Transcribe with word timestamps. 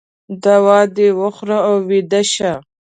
دوا 0.43 0.79
د 0.95 0.97
وخوره 1.19 1.57
او 1.69 1.75
ویده 1.89 2.21
شه 2.33 2.51